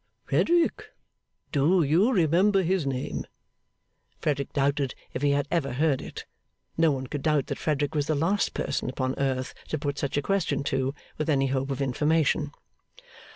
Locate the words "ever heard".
5.51-6.01